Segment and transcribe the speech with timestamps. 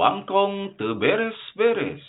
[0.00, 2.00] wangkong teberes beres-beres.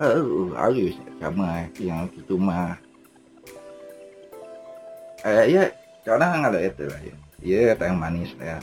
[0.00, 2.78] Oh, harus sama yang itu mah.
[5.26, 5.66] Eh, ya,
[6.06, 7.14] karena nggak ada itu lah ya.
[7.42, 8.62] Ya, teh manis ya.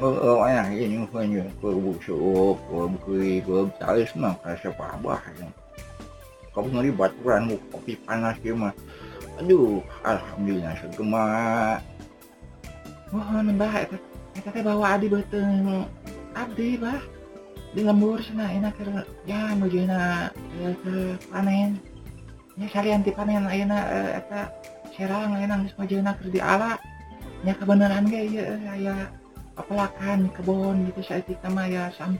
[0.00, 5.52] orang yang ini rupanya kau busuk, kau berkeri, kau bertara semua rasa pabah kan.
[6.56, 8.56] Kau pun ada baturan, kopi panas dia
[9.40, 11.80] Aduh, Alhamdulillah segemak.
[13.12, 13.92] Wah, nembak.
[14.40, 15.84] Kata bawa adi beteng.
[16.36, 17.00] Abdi bah.
[17.70, 20.32] Di lembur sana enak kerana ya mujina
[20.84, 21.78] ke panen.
[22.58, 23.78] Ya salian panen ayeuna
[24.18, 24.50] eta
[24.96, 26.74] serang ayeuna geus mujina keur diala.
[27.46, 29.08] Nya kebenaran ge ieu aya
[29.66, 32.16] pelakan kebun itu saya kita ya sam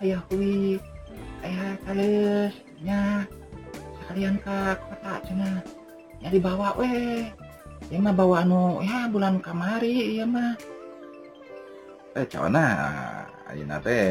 [0.00, 0.80] Ayah kui
[1.44, 3.20] aya kalinya
[4.08, 4.78] kalian Ka
[6.20, 6.80] jadi bawahwa
[7.90, 10.56] we bawa anu ya bulan kamari ya mah
[12.16, 12.24] eh,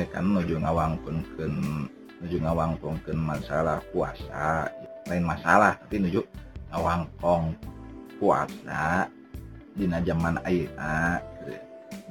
[0.09, 1.88] kan nujung awang punken
[2.21, 4.67] nujungwangken masalah puasa
[5.09, 6.27] lain masalah tapi nujuk
[6.75, 7.55] awang-kong
[8.21, 9.09] puasa
[9.73, 10.67] dina zaman air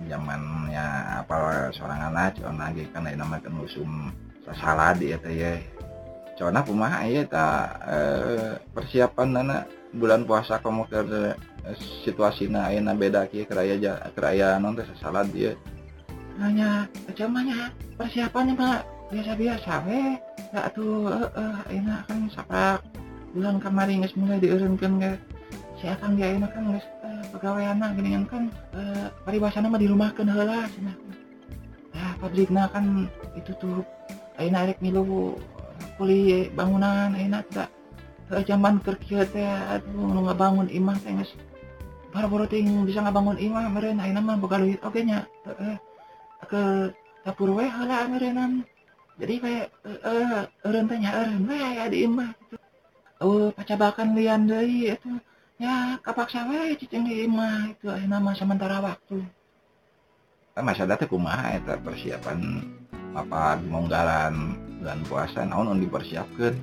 [0.08, 0.86] zamannya
[1.24, 4.10] apa seorang anak cowok lagi kan lain nama musum
[4.46, 5.54] sasalad ya teh ya
[6.38, 7.48] corona kumaha ya ta
[7.82, 7.96] e,
[8.72, 9.58] persiapan nana
[9.90, 11.00] bulan puasa kamu ke
[11.66, 13.74] eh, situasi na ayeuna beda kieu keraya
[14.14, 15.52] keraya non anu teh sasalad dia
[16.38, 16.86] hanya
[17.18, 17.68] cumannya
[17.98, 18.78] persiapannya mah
[19.10, 20.02] biasa-biasa we
[20.54, 22.80] nggak ya, tuh eh enak eh, kan saprak
[23.34, 25.18] bulan kemarin nggak mulai diurunkan nggak
[25.82, 26.86] siapa nggak enak kan nggak
[27.32, 28.42] pegawai anak geningan kan, kan
[28.76, 30.96] e, eh, paribasana mah dirumahkeun heula cenah
[31.98, 33.82] ah pabrikna kan itu tuh
[34.38, 35.36] ayeuna rek milu
[35.98, 37.68] kuli bangunan ayeuna tak
[38.46, 41.32] zaman keur kieu teh atuh nu ngabangun imah teh geus
[42.14, 45.76] baru teh bisa ngabangun imah meureun ayeuna mah boga duit oge nya heeh
[46.48, 46.62] ke
[47.26, 48.62] dapur we heula meureunan
[49.18, 51.58] jadi kayak eh eureun teh nyaeureun we
[51.92, 52.56] di imah gitu.
[53.18, 55.10] Oh, pacabakan lian deui itu
[55.58, 59.18] ya kapak wae di lima itu eh, nama sementara waktu
[60.54, 62.38] eh, masa tuh kumaha eh, itu persiapan
[63.18, 64.54] apa monggalan
[64.86, 66.54] dan puasa naon on dipersiapkan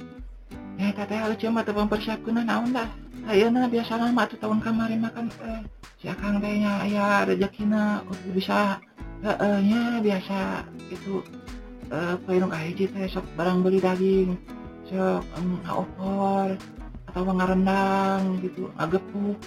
[0.80, 2.88] ya teh harus cuma teh mempersiapkan nah, naon dah
[3.28, 5.62] nah biasa lama tuh tahun kemarin makan eh
[6.00, 6.80] si akang teh nya
[7.28, 8.00] rezekina
[8.32, 8.80] bisa
[9.28, 11.20] eh, nya biasa itu
[11.92, 14.40] eh poe nu kahiji teh sok barang beli daging
[14.88, 16.56] sok um, opor
[17.16, 19.40] atau ngarenang gitu agepuk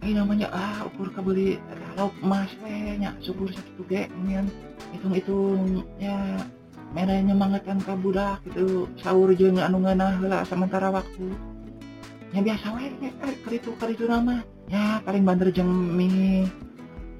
[0.00, 1.60] ini namanya ah ukur kebeli
[1.92, 4.40] kalau emas banyak eh, subur satu ge ini
[4.96, 6.16] hitung hitung ya
[6.96, 11.28] merahnya mangetan kabudak gitu sahur jeung anu nganah lah sementara waktu
[12.32, 14.40] ya biasa weh ya, eh, keritu keritu nama
[14.72, 16.48] ya paling bander jeung mie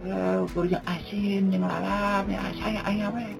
[0.08, 3.36] uh, ukur jeung asin jeung lalap ya saya ayah weh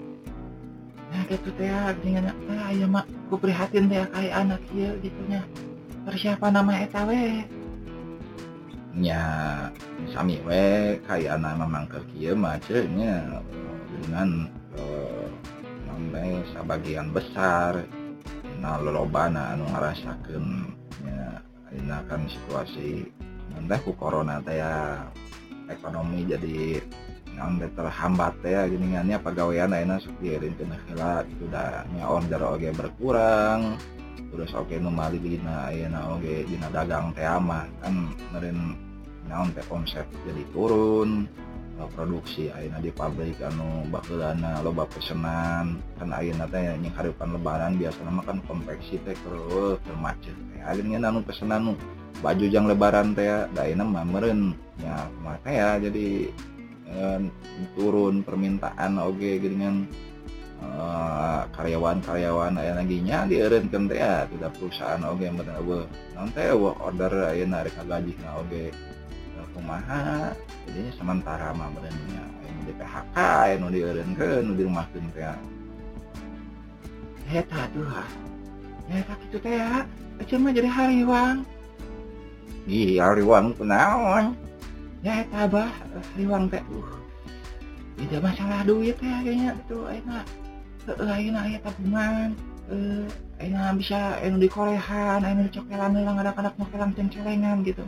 [1.09, 1.73] nah gitu teh
[2.05, 5.41] dengan ah, ayah mak ku prihatin teh kayak anak kieu gitu nya
[6.09, 7.21] persiapan nama etawe
[8.97, 9.23] nya
[10.09, 13.37] sami we kayak nama mangker kia macenya
[14.01, 14.49] dengan
[14.81, 15.29] uh,
[15.85, 17.85] namanya sebagian besar
[18.57, 20.73] nah lolobana anu ngarasakan
[21.05, 21.39] ya
[21.77, 23.05] ini akan situasi
[23.53, 25.05] nanti ku corona teh ya
[25.69, 26.81] ekonomi jadi
[27.37, 33.77] nanti terhambat ya geningannya pegawaian lainnya sukirin kena kira itu dahnya order oge berkurang
[34.27, 38.75] terus oke okay, memali dina iya, nah, oke dina dagang teh mah kan meren
[39.31, 41.29] naon teh konsep jadi turun
[41.79, 47.79] eh, produksi ayeuna di pabrik anu bakeulana loba pesenan kan ayeuna teh nya karepan lebaran
[47.79, 51.73] biasana mah kan konveksi teh keur keur macet teh akhirnya anu pesenan nu
[52.19, 54.51] baju jang lebaran teh da ayeuna mah meureun
[54.81, 56.07] nya kumaha ya jadi
[56.91, 57.19] eh,
[57.79, 59.87] turun permintaan oge okay, geuningan
[60.59, 65.87] Eh, karyawan-karyawan lagi laginya direnkan teh ah, tidak perusahaan oke okay,
[66.19, 66.39] nanti
[66.83, 68.67] order ya narik gaji nggak oke okay.
[69.39, 70.35] Ya, kumaha
[70.67, 73.15] jadi sementara mah beraninya yang di PHK
[73.55, 74.91] yang udah renkan udah rumah ah.
[74.91, 75.11] tuh ah.
[75.15, 75.39] teh
[77.31, 77.87] heta tuh
[78.91, 79.55] heta itu teh
[80.23, 81.37] aja mah jadi hariwang
[82.67, 84.25] iya hariwang kenaon
[85.07, 85.71] ya heta bah
[86.15, 86.91] hariwang teh uh
[87.99, 90.27] tidak masalah duit ya kayaknya itu enak
[90.97, 92.33] lain ayah tabungan
[92.69, 93.05] eh
[93.45, 97.85] enak bisa enu di korehan enak di cokelan hilang ada anak nokelan ceng-celengan gitu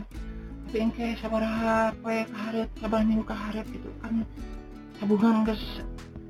[0.68, 1.42] tapi yang kayak sabar
[2.02, 4.22] poe kaharet sabar minggu kaharet gitu kan
[5.02, 5.62] tabungan gas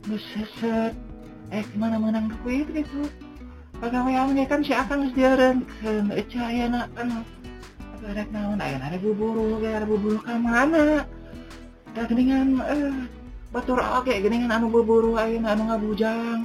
[0.09, 0.93] gas seset
[1.53, 3.09] eh gimana menang duit gitu
[3.81, 7.09] pegawai amnya kan si akan sediaran ke eh, cahaya nak kan
[8.03, 11.07] ada naon ayah ada buburu ya, ada buburu kemana
[11.95, 12.93] ada geningan eh
[13.55, 16.45] batur oke gendingan anu buburu ayah anu ngabujang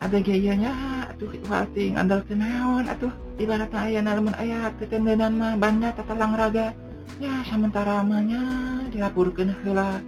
[0.00, 0.72] ada gayanya
[1.12, 6.72] atuh wating andal kenaon atuh ibaratnya ayah nalaman ayah ketendenan mah banda tata langraga
[7.20, 8.40] ya sementara mahnya
[8.88, 10.00] dilapurkan hela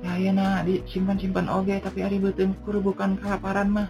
[0.00, 3.88] ya ayana disimpan-simpan oge tapi hari beten bukan kelaparan mah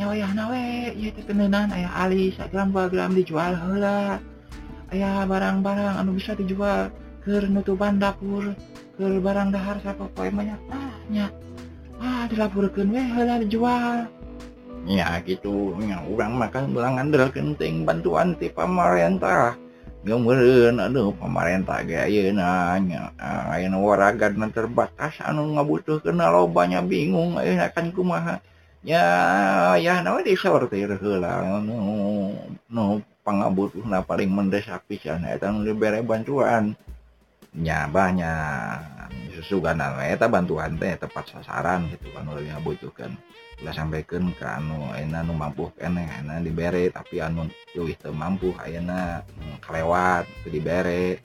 [0.00, 4.24] ya nawe ya tetendenan ayah alis gram bagram dijual hela
[4.88, 6.88] ayah barang-barang anu bisa dijual
[7.20, 8.56] ke nutupan dapur
[8.96, 11.28] ke barang dahar siapa poin banyak ah
[12.00, 14.08] ah dilapurkan weh hela dijual
[15.24, 15.72] gitu
[16.10, 19.54] urang makan bilang anda kenting bantuan pamarentah
[20.02, 21.86] pemartah
[23.78, 27.92] warraga terbatas anu butuh kenal banyak bingung akan
[33.52, 35.02] butuh paling mendesak pis
[36.02, 42.10] bantuannya banyak su bantuan teh tepat sasaran gitu
[42.66, 43.14] butuhkan
[43.70, 44.58] sampaikan kan
[44.98, 45.86] anu mampu ke
[46.42, 48.50] diberre tapi an itu mampu
[49.62, 51.22] kelewat di bereu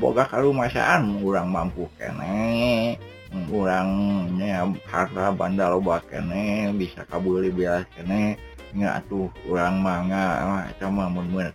[0.00, 2.96] boga kalau masaan kurangrang mampu kene
[3.52, 8.40] kurangrangnya harta bandal obak kene bisa kabul biasane
[8.70, 10.46] nggak atuh kurang manga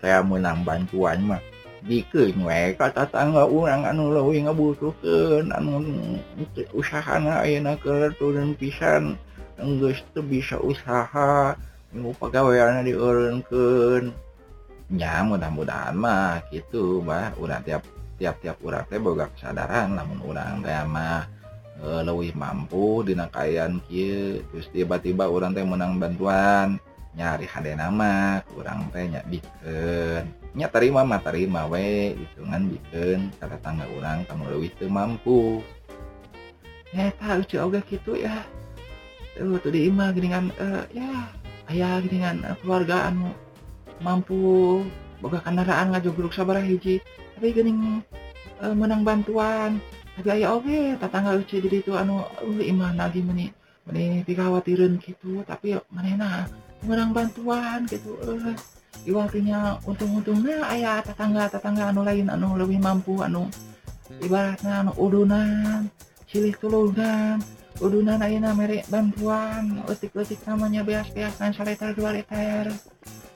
[0.03, 1.39] saya menang bantuanmak
[1.85, 2.73] usak
[8.33, 9.13] dan pisan
[10.25, 11.55] bisa usaha
[12.19, 17.83] pakainya dikennya mudah-mudahan mah gitu bah udah tiap
[18.19, 21.23] tiap-tiap uranya boga kesadaran namun orang tema
[22.03, 26.75] luwih mampu dinakaian terus tiba-tiba orang teh menang bantuan
[27.15, 30.23] nyari HD nama orang kayaknya bikin
[30.55, 35.59] nya terima mah terima we hitungan bikin kata tangga orang kamu lebih itu mampu
[36.95, 38.39] ya tak lucu oke gitu ya
[39.35, 41.11] tuh di imah dengan uh, eh, ya
[41.75, 43.35] ayah dengan uh, eh, keluarga anu
[43.99, 44.79] mampu
[45.19, 47.03] boga kendaraan ngajogeluk sabar hiji
[47.35, 47.99] tapi gini
[48.63, 49.83] uh, menang bantuan
[50.15, 53.51] tapi ayah oke okay, tetangga lucu jadi itu anu uh, imah lagi meni
[53.83, 56.47] meni dikhawatirin gitu tapi manehna
[56.87, 58.55] menang bantuan gitu uh,
[59.05, 63.45] iwakinya untung-untungnya ayah tetangga tetangga anu lain anu lebih mampu anu
[64.21, 65.87] ibaratnya anu udunan
[66.25, 67.37] silih tulungan
[67.79, 72.73] udunan ayeuna mere bantuan leutik-leutik namanya beas-beasan saletar dua liter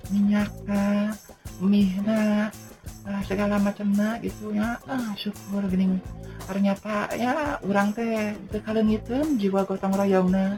[0.10, 1.14] minyakna
[1.62, 2.50] mihna
[3.06, 6.02] nah, segala macamnya gitu ya ah syukur gini
[6.50, 10.58] ternyata ya orang teh tekalengiteun jiwa gotong royongna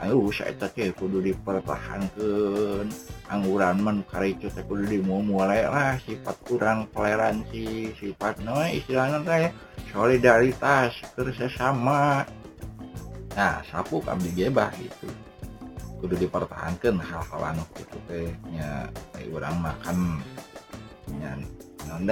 [0.00, 0.56] Ayo saya
[0.96, 2.88] kudu dipertahankan
[3.84, 9.48] men kudu dimulai lah sifat kurang toleransi sifat no istilahnya saya
[9.92, 12.24] solidaritas kerjasama
[13.36, 15.04] nah sapu kami gebah itu
[16.00, 18.88] kudu dipertahankan hal-hal anu gitu tehnya
[19.36, 19.96] orang makan
[21.04, 21.44] dengan
[21.92, 22.08] non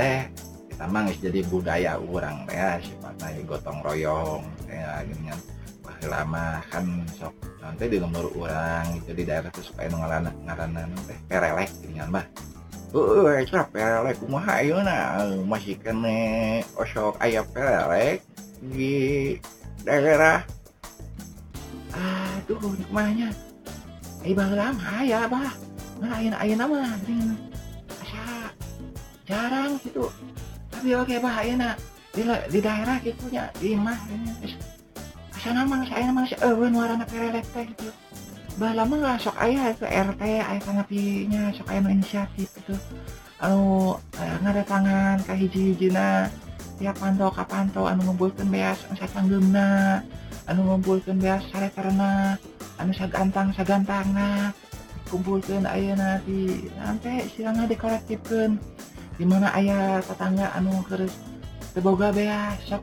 [0.69, 5.33] kita mah jadi budaya orang ya sifatnya gotong royong kayak gini
[6.13, 6.85] lama kan
[7.19, 7.33] sok
[7.69, 12.09] nanti di lembur orang gitu di daerah tuh supaya ngarana ngarana nanti ya, perelek dengan
[12.09, 12.27] bah
[12.89, 18.25] Uh, itu perelek kumaha ayo na masih kene osok ayam perelek
[18.65, 19.37] di
[19.85, 20.41] daerah
[21.93, 22.57] aduh
[22.89, 23.29] kumahnya
[24.25, 25.53] ini eh, bang lama ya bah
[26.01, 28.57] nah ayah ayam nama asa
[29.29, 30.09] jarang gitu
[30.73, 31.77] tapi oke okay, bah na
[32.17, 34.01] di, di daerah gitunya di mah
[35.39, 37.95] asa naman sa naman si Erwin wala na perelepte gitu
[38.59, 42.75] bahala mga sok ayah itu RT ayah kanapinya sok ayah inisiatif gitu
[43.39, 46.27] anu uh, eh, ngadatangan ka hiji-hiji na
[46.83, 50.03] tiap pantau ka pantau anu ngumpulkan beas anu satanggeumna
[50.51, 52.35] anu ngumpulkan beas sareterna
[52.83, 54.51] anu sagantang sagantangna
[55.07, 58.19] kumpulkan ayah nanti nanti silangna dekoratif
[59.15, 61.15] di mana ayah tetangga anu terus
[61.79, 62.83] teboga beas sok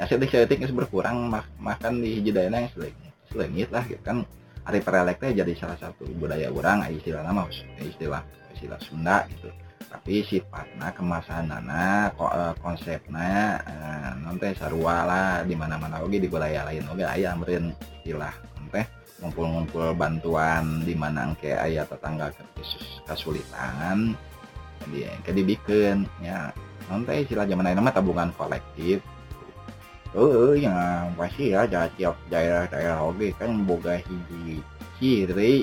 [0.00, 4.16] ya sedik sedik berkurang mak makan di hiji yang selengit selingit lah gitu kan
[4.64, 7.44] hari perelek teh jadi salah satu budaya orang istilah nama
[7.80, 8.20] istilah
[8.56, 9.48] istilah Sunda gitu
[9.90, 11.50] tapi sifatnya kemasan
[12.14, 17.02] kok eh, konsepnya eh, nanti sarua lah di mana mana lagi di wilayah lain oke
[17.02, 18.86] ayah amrin istilah nanti
[19.20, 22.30] ngumpul-ngumpul bantuan di mana angke ayah tetangga
[23.04, 24.14] kesulitan
[24.86, 26.54] jadi jadi bikin ya
[26.86, 29.02] nanti istilah zaman ini mah tabungan kolektif
[30.10, 30.74] Oh, yang
[31.14, 34.58] pasti ya, tiap daerah-daerah oke kan boga hiji
[34.98, 35.62] ciri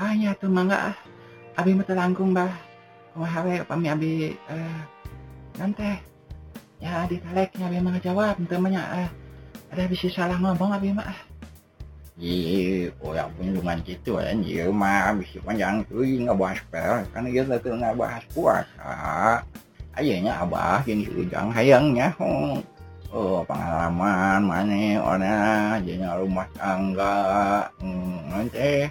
[0.00, 0.94] hanya ah, mangga ah,
[1.54, 2.50] Abi mata langkung bah
[3.14, 4.78] wahawe pami abi eh,
[5.54, 5.86] nanti
[6.82, 9.08] ya di taleknya abi mah jawab temannya eh,
[9.70, 11.20] ada bisa salah ngomong abi mah ah.
[12.18, 16.60] iya orang punya dengan gitu eh, iya kan iya mah bisa panjang tuh nggak bahas
[16.74, 18.92] per kan iya tuh nggak bahas puasa
[19.94, 22.10] ayahnya abah ini ujang hayangnya
[23.14, 25.30] oh pengalaman mana orang
[25.86, 27.30] iya jadinya rumah tangga
[27.78, 28.90] hmm, nanti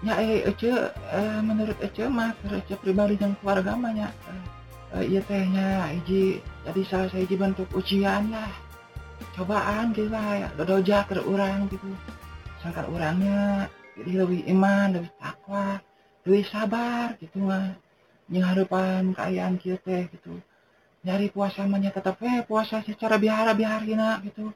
[0.00, 0.76] ya eh iya, Ece iya,
[1.18, 4.08] eh, menurut Ece mah Ece pribadi dan keluarga mah ya
[4.96, 8.48] eh, iya tehnya Iji jadi salah saya Iji bentuk ujian lah
[9.36, 11.84] cobaan gitu lah ya dodoja ke orang gitu
[12.64, 15.66] sangat orangnya jadi lebih iman lebih takwa
[16.24, 17.76] lebih sabar gitu mah
[18.32, 20.32] harapan keayaan kita teh gitu
[21.04, 24.48] nyari puasa mahnya tetap eh puasa secara bihara biharina gitu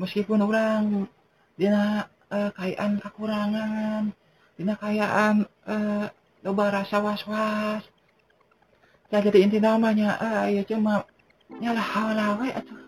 [0.00, 1.04] meskipun orang
[1.60, 4.04] dina eh, kekayaan kekurangan
[4.56, 6.06] Dina kayaan eh,
[6.40, 7.84] loba rasa was-was.
[9.12, 11.04] Ya jadi inti namanya eh, ya cuma
[11.60, 12.80] nyalah halawe atuh.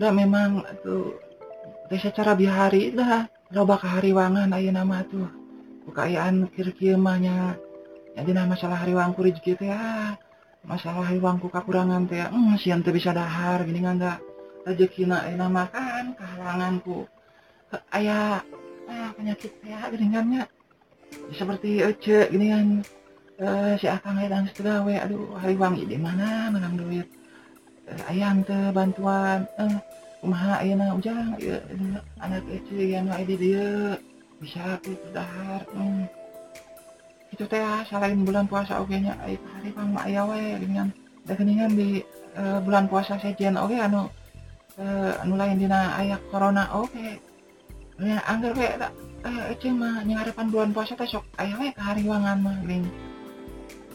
[0.00, 1.20] Dah memang tuh
[2.00, 5.28] secara bihari dah loba kehariwangan ayo nama tuh
[5.86, 7.54] kekayaan kirkimanya
[8.18, 10.18] jadi nama masalah hariwangku rezeki teh ya
[10.66, 14.18] masalah hariwangku kekurangan teh ah, hmm, sian teh bisa dahar gini kan nggak
[14.66, 17.06] rezeki na nama kan kehalanganku
[17.94, 18.42] ayah
[18.90, 20.42] ayah ah, penyakit teh geringannya
[21.34, 22.66] seperti oce gini kan
[23.40, 27.06] uh, si Akang Hedang segawe aduh hari wangi di mana menang duit
[27.90, 29.76] uh, ayam ke bantuan eh
[30.24, 33.98] kumaha ayeuna ujang ya, ya, anak Ece yang lain di dia
[34.40, 36.08] bisa gitu dahar hmm.
[37.36, 37.60] itu teh
[37.92, 39.36] selain bulan puasa oke nya hari
[39.76, 40.88] pang mak ayah we dengan
[41.28, 42.00] da geningan di
[42.40, 44.08] uh, bulan puasa sejen oke anu
[44.80, 47.20] uh, anu lain dina aya corona oke okay.
[48.00, 48.56] ya anggar
[49.24, 52.84] eh itu mah nyengarapan bulan puasa teh sok aya we kahariwangan mah geuning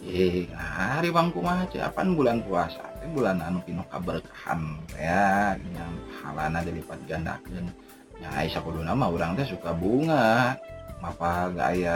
[0.02, 5.94] eh iya, hari bangku mah apa bulan puasa teh bulan anu pinu kaberkahan ya yang
[6.26, 7.70] halana dilipat gandakeun
[8.18, 10.58] nya ai sakuduna nama orang teh suka bunga
[10.98, 11.48] mapa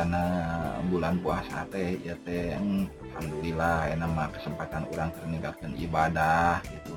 [0.05, 0.21] na
[0.93, 6.93] bulan puasa teh ya teh alhamdulillah enak mah kesempatan orang terninggalkan ibadah gitu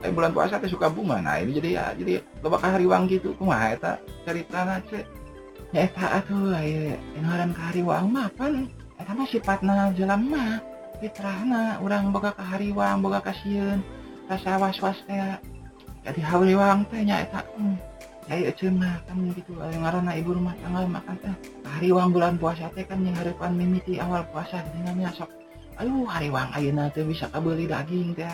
[0.00, 3.76] tapi bulan puasa teh suka bunga nah ini jadi ya jadi hari kahariwang gitu kumaha
[3.76, 3.92] eta
[4.24, 5.23] cerita cek
[5.74, 5.90] Eh,
[9.24, 10.60] sifatlama
[11.02, 13.82] fitrahna orang Bohariwang Boga kasih
[14.30, 15.42] rasawa-wasnya
[16.06, 17.26] jadiwangnya
[18.54, 21.36] cuma ibu rumah tanggal makanya eh.
[21.66, 23.10] hari uwang bulan puasapan
[23.52, 25.26] militi awal puasa dengannyaok
[25.82, 26.30] lalu hari
[27.10, 28.30] bisa beli daging ya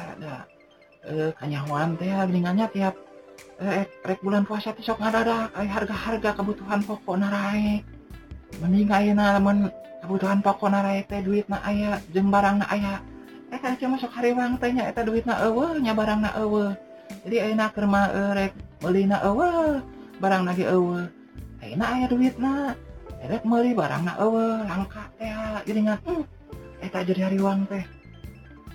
[1.08, 1.96] eh, kanyawan
[2.28, 2.92] ringannya tiap
[3.60, 5.12] Eh, rek bulan puasasokra
[5.60, 7.84] harga-harga kebutuhan pokon narai
[8.64, 9.04] meninggal
[10.00, 13.04] kebutuhan pokon narai teh duit aya jembarang aya
[13.52, 16.20] eh, masuk hariwang duitnya barang
[17.28, 17.72] jadi enak
[18.40, 18.50] eh,
[20.24, 20.64] barang lagi
[21.60, 22.34] enak aya duit
[23.76, 24.02] barang
[25.68, 26.24] jadi hmm,
[26.88, 27.84] tak jadi hari uang teh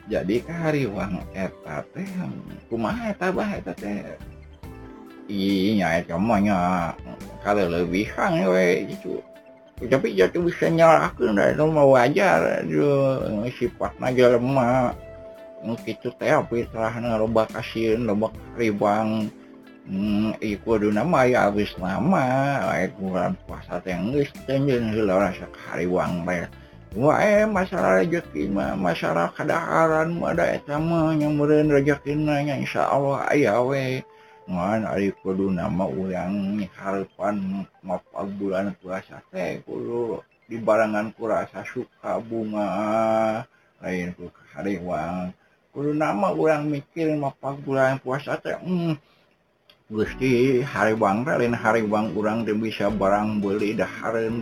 [0.05, 0.35] jadi
[0.85, 1.17] uwang
[5.25, 6.93] Iya, semuanya
[7.41, 9.17] kalau lebih hang we itu
[9.81, 14.93] Tapi jatuh bisa nyalakan dan itu mau wajar aduh sifatnya aja lemah.
[15.81, 18.29] Gitu teh tapi telah ngerubah kasih ngerubah
[18.61, 19.09] ribang.
[19.85, 25.45] Hmm, iku adu nama ya habis nama, iku bulan puasa yang geus tenjen heula rasa
[25.53, 26.45] kariwang bae.
[26.97, 33.29] Wah, eh masalah rezeki mah masalah kedaharan mah ada eta mah nyambureun rezekina nya insyaallah
[33.37, 34.01] ayah weh,
[34.45, 35.73] du ulang
[38.37, 39.17] bulan puasa
[40.45, 42.69] di barangan kurasa suka bunga
[45.97, 47.07] nama kurang mikir
[47.65, 48.93] bulan puasa hmm,
[49.89, 53.89] Gusti Har Bang ralin Har Bang kurang de bisa barang belidah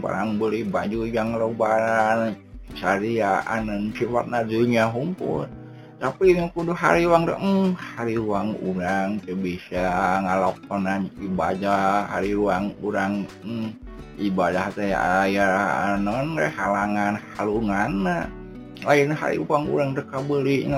[0.04, 2.36] barang beli baju yang robbaran
[2.76, 5.48] syariaan siwa nanya humput
[6.04, 6.48] hari u
[7.40, 13.72] hmm, hari uang urang bisa ngalokonan ibadah hari uang urang hmm,
[14.20, 15.00] ibadah saya
[16.60, 17.92] halangan halungan
[18.84, 20.76] lain hari upang urang deka belion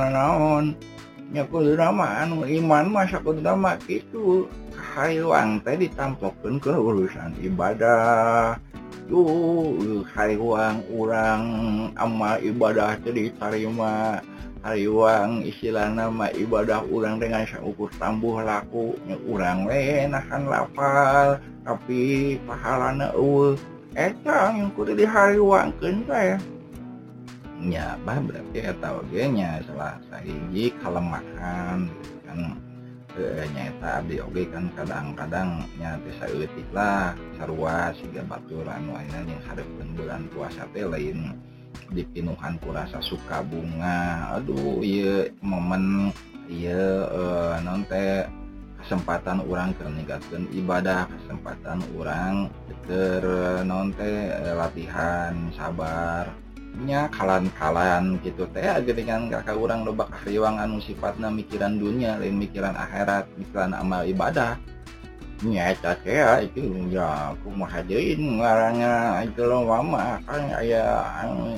[2.46, 4.46] Iman masa pertama itu
[4.78, 8.54] Hai uang tadi ditamppokkan ke urusan ibadah
[10.14, 11.42] hari uang urang
[11.98, 14.22] ama ibadah jadi harima
[14.74, 18.98] uang istilah nama ibadah urang dengan ukus tabuh laku
[19.30, 20.18] urang lehan
[20.50, 23.54] laal tapi pahalaul
[23.94, 26.42] etang yang di hariangnya
[28.02, 30.02] berarti ataunya salah
[30.82, 31.86] kalau makannyata
[32.26, 32.50] kan
[33.86, 34.02] eh,
[34.74, 38.82] kadang-kadangnya bisalah saua sehingga bakuuran
[39.14, 41.38] yang harus pen bulann puasanya lain
[41.94, 45.04] dipinuhan kurasa suka bunga Aduh y
[45.44, 46.10] momen
[46.50, 48.26] iya eh, nonte
[48.86, 52.54] kesempatan orang kenegaatan ibadah kesempatan orang
[52.86, 53.22] ter
[53.66, 62.22] nonte latihan sabarnya kalan-kalan gitu tehget kan gakak orang lebak khriwang anu sifatnya mikiran dunia
[62.22, 70.38] le mikiran akhirat pikiran amal ibadahnyecat ah, ya itu enggak aku mauhajain warnya itulama Ka
[70.62, 71.58] ayau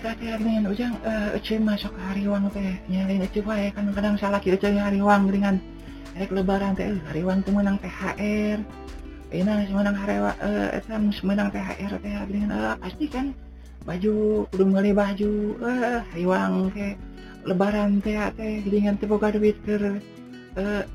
[0.00, 4.74] punya ujang uh, masuk hariwang teh nyalin itu wae eh, kan kadang-kadang salah kira cuy
[4.74, 5.54] hariwang dengan
[6.18, 8.58] rek lebaran teh eh, hariwang tuh menang THR
[9.34, 13.30] ini eh, nah, menang harewa eh uh, menang THR teh dengan pasti kan
[13.86, 16.92] baju udah beli baju eh hariwang teh
[17.46, 19.78] lebaran teh teh dengan teh boga duit ke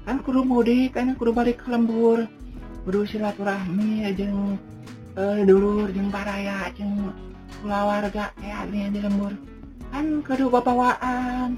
[0.08, 2.28] kan kudu mudik kan kudu balik ke lembur
[2.84, 4.28] kudu silaturahmi aja
[5.20, 7.12] uh, dulur jeung paraya jeung
[7.62, 9.36] keluarga kayak eh, ini di lembur
[9.92, 11.58] kan kudu bawaan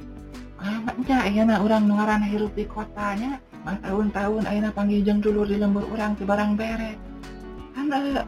[0.62, 5.86] amatnya ayana orang nungaran hirup di kotanya mah tahun-tahun ayana panggil jeng dulu di lembur
[5.94, 6.98] orang ke barang bere
[7.78, 8.24] kan uh,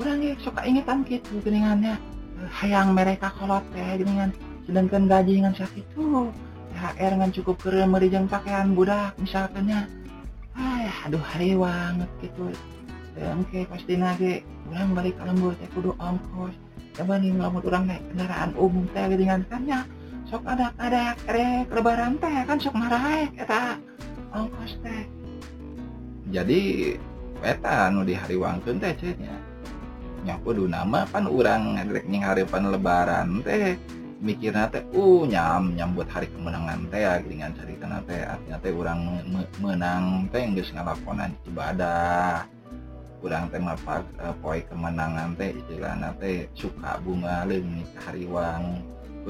[0.00, 1.98] orang ya suka ingetan gitu geningannya
[2.40, 4.30] uh, hayang mereka kolot teh ya, geningan
[4.64, 6.30] sedangkan gaji dengan sakit tuh
[6.72, 9.88] THR ngan cukup keren jeng pakaian budak misalkannya
[10.56, 12.48] ayah aduh hari banget gitu
[13.18, 14.34] dan oke pasti nage
[14.72, 16.54] orang balik ke lembur teh kudu ongkos
[17.00, 19.80] coba nih ngelamun orang naik kendaraan umum teh dengan gitu kannya
[20.28, 23.80] sok ada ada rek lebaran teh kan sok marah eta
[24.36, 25.08] ongkos teh
[26.28, 26.60] jadi
[27.40, 29.32] eta nu dihariwangkeun teh ya
[30.28, 32.20] nyapu dulu nama pan urang rek nying
[32.52, 33.80] pan lebaran teh
[34.20, 38.72] mikirnya teh uh nyam nyambut hari kemenangan teh dengan ya, gitu cerita teh artinya teh
[38.76, 39.00] orang
[39.56, 42.44] menang teh nggak ngalakonan ibadah
[43.20, 45.76] kurang tema Pak eh, poi kemenangan teh je
[46.18, 48.80] teh suka bungalim Harwang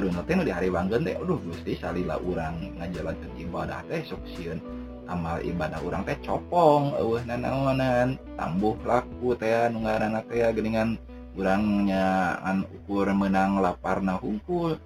[0.00, 4.62] di hari Bang Gusti salilah kurang nga jalan ibadah tehun
[5.10, 10.90] amal ibadah u teh copongan tambu laku ngaan
[11.34, 14.78] kurangnyaan ukur menang laparna ukur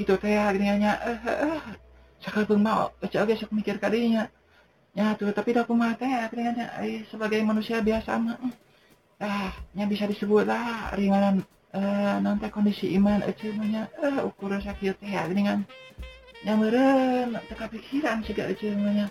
[0.00, 1.18] itu teh akhirnyanya eh,
[2.40, 2.88] eh, mau
[3.52, 4.24] mikir tadinya
[4.92, 8.36] Ya tuh, tapi aku mah ya ringan eh, sebagai manusia biasa mah.
[9.16, 9.52] Eh, ah,
[9.88, 11.40] bisa disebut lah ringanan
[11.72, 15.64] eh nanti kondisi iman itu eh, nya eh ukur sakit ya ringan.
[16.44, 19.06] Nya meureun teka pikiran siga itu eh, nya.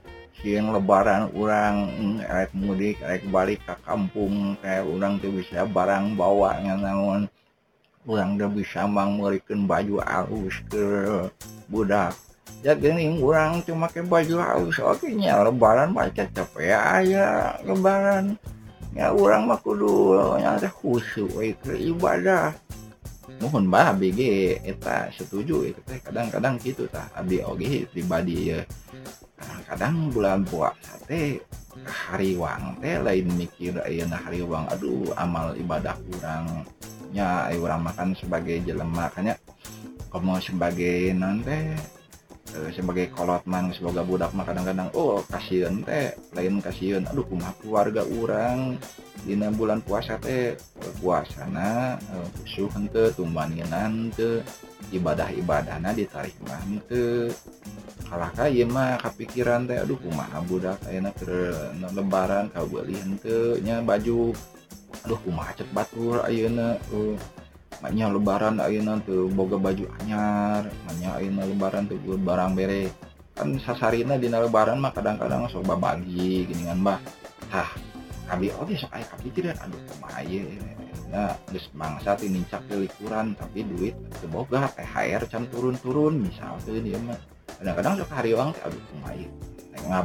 [0.45, 2.97] lebaran kurangrang hmm, mudik
[3.29, 7.29] balik ke kampung kayak orang tuh bisa barang bawanya namun
[8.01, 10.25] kurang de bisa Bang me baju a
[10.69, 10.85] ke
[11.69, 12.17] budak
[12.65, 16.49] jadi nih kurang cuma kayak baju anya lebaran baca cap
[17.61, 18.37] lebarannya
[19.13, 20.97] orang madulnya khu
[21.45, 22.57] itu ibadah
[23.37, 23.97] mohon bahata
[25.13, 26.89] setuju itu kadang-kadang gitu
[27.93, 28.57] pribadi
[29.71, 31.39] kadang bulan puasa teh
[31.87, 33.71] hari uang teh lain mikir
[34.11, 39.39] nah hari uang aduh amal ibadah kurangnya ayo orang makan sebagai jelema makanya
[40.11, 41.71] kamu sebagai non teh
[42.51, 47.39] Eh, sebagai kolot mangng semoga budak makan-kadang Oh kasih teh lain kasih dukung
[47.71, 48.75] warga urang
[49.23, 54.43] Di bulan puasa teh eh, puasana eh, usuhketumbaninan ke
[54.91, 56.59] ibadah ibadana ditarikmah
[56.91, 57.31] ke
[58.11, 61.55] kakah yemah pikiran teh dukung mana budak enak ke
[61.95, 64.35] leembaran kauguekenya baju
[65.07, 67.15] luung macet batwur A uh
[67.89, 72.91] lebaran-lainan tuh boga baju anyar nanyain lebaran tuh barang- bere
[73.33, 76.99] kan sasariina di lebaran mah kadang-kadang soba bagi ginian Mbak
[77.49, 78.37] Hahsa
[82.17, 87.73] ke lipuran tapi duit semoga eh airR can turun-turun misalnya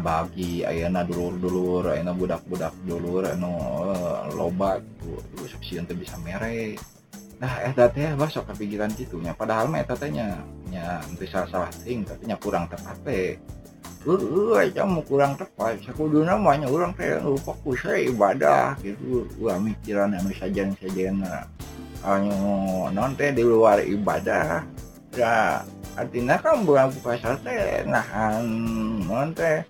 [0.03, 0.65] bagi
[1.07, 3.55] dulur-dulurak budak-budak duluno
[3.93, 4.81] eh, lobat
[5.77, 6.96] bisa merek dan
[7.37, 8.88] nah eta teh sok kepikiran
[9.20, 10.40] nya, padahal mah eta teh nya
[10.72, 13.37] nya salah salah ting tapi nya kurang tepate
[14.09, 19.29] uh aja mau kurang tepat Saya kudu nya orang teh lupa anu fokus ibadah gitu
[19.37, 21.44] Gua mikiran anu sajen-sajena
[22.01, 24.64] ah, anu non teh di luar ibadah
[25.12, 25.61] ya
[25.92, 28.40] artinya kan bulan puasa teh nahan
[29.05, 29.61] non teh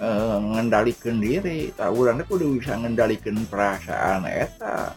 [0.00, 4.96] eh, ngendalikan diri tak urang teh kudu bisa ngendalikan perasaan eta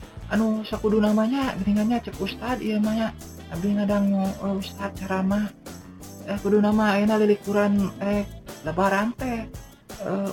[0.31, 3.11] anu sakudu namanya geningannya cek ustad iya mah
[3.51, 5.51] abdi ngadang oh, ustad ceramah
[6.23, 8.23] eh kudu nama ayeuna eh, lilikuran eh
[8.63, 9.43] lebaran teh
[10.07, 10.29] eh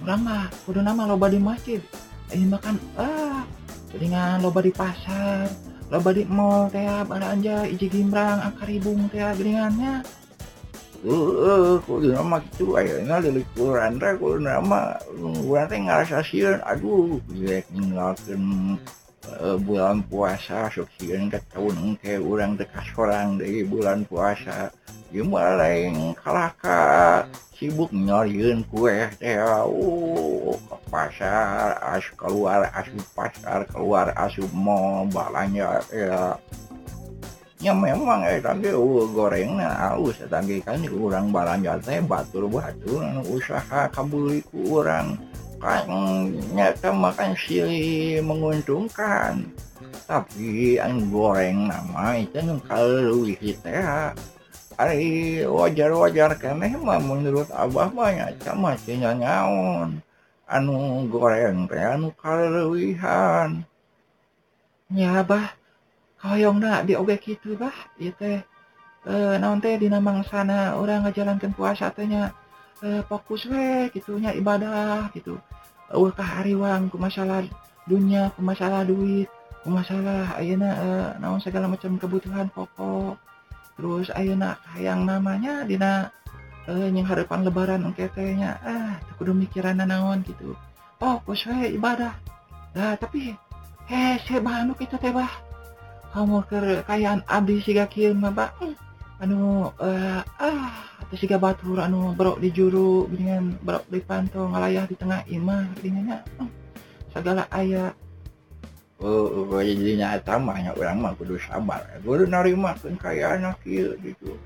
[0.00, 0.24] urang
[0.64, 1.84] kudu nama loba di masjid
[2.32, 3.44] ini iya makan ah
[3.92, 5.44] geringan loba di pasar
[5.92, 10.00] loba di mall teh ada aja iji akar akaribung teh geningannya
[11.02, 17.58] Uh, kudu nama gitu ayeuna lilikuran teh kudu nama urang teh ngarasa sieun aduh gue
[17.74, 18.78] ninggalkeun
[19.62, 21.30] bulan puasaun keun
[22.26, 24.70] urang tekas orang di bulan puasa
[25.14, 29.06] jumbarengkelaka sibuk nyoun kue
[30.90, 36.34] pasar as keluar asu pasarar keluar asu maujarnya
[37.78, 38.42] memang uh,
[39.14, 42.26] gorenglanjar tebat
[43.30, 45.31] usaha kabulburiku orangku
[45.62, 49.46] makannya makan sili menguntungkan
[50.10, 52.34] tapi an goreng nama itu
[52.66, 53.70] kalau kita
[54.74, 60.02] hari eh, wajar-wajar kene mah menurut abah banyak sama cinya nyaon
[60.50, 63.62] anu goreng teh anu kalewihan
[64.90, 65.22] ya
[66.22, 68.38] kau yang nak di oge gitu bah itu iya teh
[69.06, 69.78] eh naon teh
[70.26, 72.34] sana orang ngajalankan puasa tehnya
[73.06, 75.38] fokus we gitunya ibadah gitu
[75.94, 77.46] ultah hariwang ke masalah
[77.86, 79.30] dunia ke masalah duit
[79.62, 83.14] ke masalah ayeuna eh, naon segala macam kebutuhan pokok
[83.78, 86.10] terus ayeuna yang namanya dina
[86.66, 90.58] eh, yang harapan lebaran oke nya ah kudu mikiran naon gitu
[90.98, 92.18] fokus we ibadah
[92.74, 93.36] nah tapi
[93.86, 95.30] heh saya bahan kita teh bah
[96.16, 98.32] kamu kekayaan abdi siga kieu mah
[98.64, 98.74] eh,
[99.22, 104.82] anu uh, ah terus jika batur anu berok di juru dengan berok di pantau ngalayah
[104.90, 106.02] di tengah imah iya, dinya
[106.42, 106.50] ah, oh,
[107.14, 107.94] segala ayat
[109.02, 111.82] Oh, jadinya tamahnya orang mah kudu sabar.
[112.06, 114.38] Kudu narima anak kieu gitu.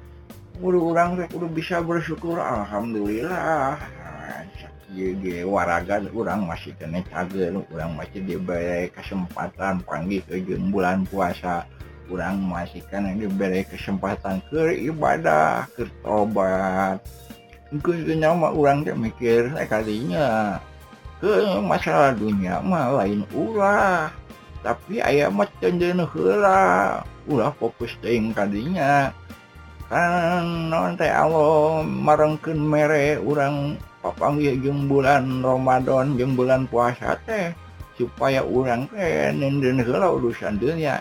[0.56, 3.76] Kudu orang teh kudu bisa bersyukur alhamdulillah.
[4.96, 11.68] Jadi waragan orang masih kena cager, orang masih diberi kesempatan panggil ke bulan puasa.
[12.08, 20.62] kurang maskan diberre kesempatan ke ibadah ketobatkunya urangnya mikir kalinya
[21.18, 23.58] ke masalah duniama lain u
[24.62, 25.90] tapi ayam mac je
[27.26, 29.10] udah fokus tim tadinya
[29.86, 34.54] kan non teh Allah merengken merek urang papa je
[34.86, 37.50] bulan Romadhon je bulan puasa teh
[37.98, 39.30] supaya urang ke
[39.86, 41.00] urusan dulunya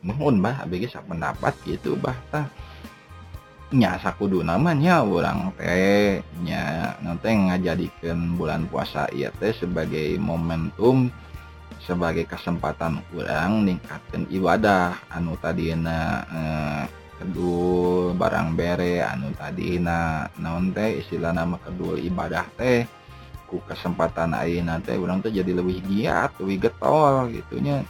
[0.00, 2.48] mengun bah abg sak pendapat gitu bah tah
[3.70, 11.06] nya sakudu namanya orang teh nya nanti ngajadikan bulan puasa iya teh sebagai momentum
[11.84, 16.82] sebagai kesempatan orang ningkatin ibadah anu tadi eh,
[17.22, 22.82] kedul barang bere anu tadina non teh istilah nama kedul ibadah teh
[23.46, 27.86] ku kesempatan aina teh orang teh jadi lebih giat lebih getol gitunya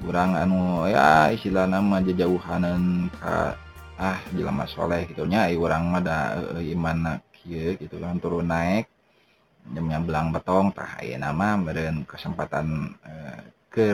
[0.00, 3.52] kurang anu ya istilah namajauhanan Ka
[4.00, 8.88] ah jelamasholeh itunya I orang Madaimana eh, gitu kan turun naik
[9.76, 12.66] jamnyam bilang beongtah nama be kesempatan
[13.04, 13.86] eh, ke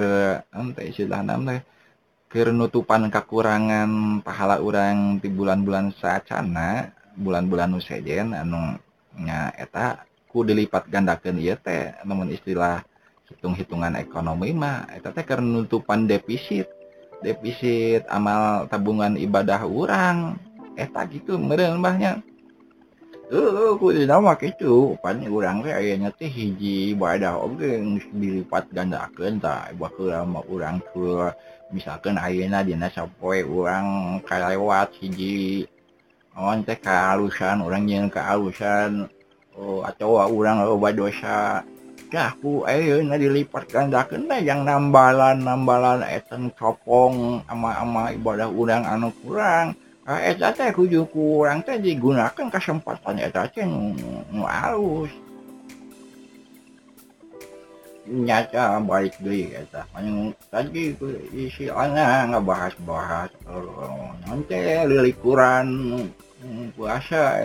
[0.55, 10.89] anteai istilah namakerutupan kekurangan pahala urang di bulan-bulan saana bulan-bulan nujen anungnya eta ku dilipat
[10.89, 12.81] gandaken yette namun istilah
[13.37, 16.69] hitungan ekonomimahkerutupan defisit
[17.21, 20.39] defisit amal tabungan ibadah urang
[20.79, 22.25] eh tadi gitu mere itupat
[28.71, 29.01] ganda
[30.25, 30.75] mau orang
[31.69, 33.61] misalkanpo u
[34.25, 35.13] Ka lewatji
[36.81, 39.11] kalusan orang yang kealusan
[39.59, 41.78] aco orang-oba dosa yang
[42.09, 43.93] dilipatkan
[44.41, 49.77] yang nambalan nambalan etenkopong ama-ama ibadah-undang anu kurang
[50.09, 53.13] hu kurang teh digunakan ke sempat ta
[58.09, 59.69] nyaca baikinge
[62.49, 64.41] bahas-bahas oh,
[64.89, 65.65] lilikuran
[66.41, 67.45] hmm, puasa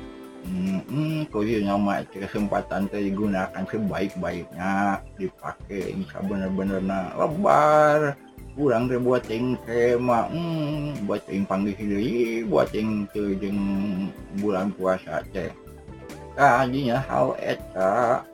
[0.41, 8.17] kau mm tuyunya mah kesempatan teh digunakan sebaik-baiknya dipakai insya bener-bener nah lebar
[8.57, 13.59] kurang teh buat yang kema mm, buat yang panggil sendiri buat yang jeng
[14.41, 15.53] bulan puasa teh
[16.33, 18.25] kajinya hal eta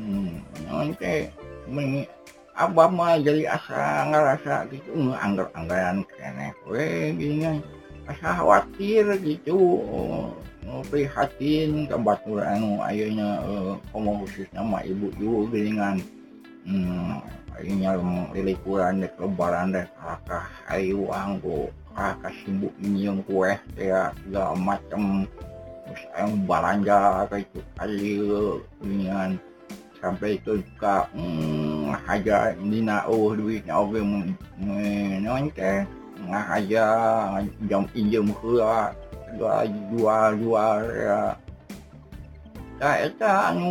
[0.00, 1.28] hmm, nanti
[1.68, 2.08] ini
[2.56, 7.60] abah mah jadi asa ngerasa gitu anggar anggaran kene weh gini
[8.08, 9.84] asa khawatir gitu
[10.88, 16.00] prihatin kebatur anu ayonya uh, eh, ngomong khususnya mah ibu-ibu gelingan
[16.64, 17.20] hmm,
[17.52, 17.98] akhirnya
[18.34, 25.24] lilikuran dek lebaran dek kakak ayu anggo kakak sibuk nyium kue ya segala macem
[25.84, 28.36] terus ayam balanja kayak itu ayu
[28.82, 29.30] gelingan
[30.00, 35.84] sampai itu ka hmm, haja dina oh duitnya oke men men nonte
[36.24, 36.86] ngahaja
[37.68, 38.96] jam injem kula
[39.34, 39.62] jual
[40.00, 41.20] jual jual ya
[42.78, 43.68] nah itu anu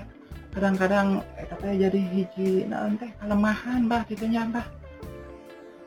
[0.50, 4.66] kadang-kadang eh katanya jadi hiji nah, nanti kelemahan bah gitu nya bah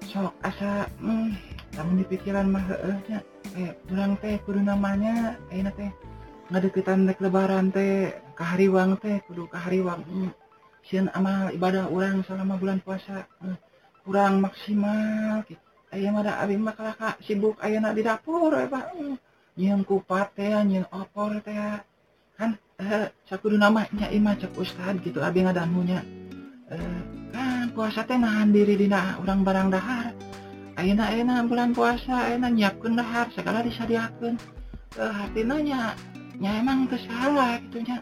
[0.07, 1.35] sok asa hmm,
[1.75, 3.19] namun di pikiran mah eh nya
[3.59, 5.15] eh kurang ya, eh, teh kudu namanya
[5.51, 5.91] eh teh
[6.51, 10.31] ngadeketan dek lebaran teh kahariwang teh kudu kahariwang hmm
[10.83, 13.55] sian amal ibadah orang selama bulan puasa eh,
[14.03, 15.41] kurang maksimal
[15.95, 19.15] ayah ada abi mah kak sibuk nak di dapur ya pak eh.
[19.57, 21.55] nyian kupat teh nyian opor teh
[22.35, 26.03] kan eh sakudu namanya imah cek ustad gitu abi ngadanunya
[26.67, 26.99] eh
[27.31, 30.11] kan puasa teh nahan diri dina orang barang dahar
[30.83, 34.35] ayah ayana ayana bulan puasa ayah nak nyiapkan dahar segala disadiakan
[34.99, 35.95] eh hati nanya
[36.41, 38.01] nya emang kesalah gitunya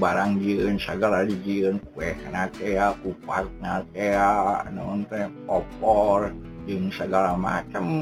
[0.00, 1.36] barang ji segala di
[1.92, 2.16] kue
[2.80, 3.12] aku
[5.52, 6.32] opor
[6.96, 8.00] segala macam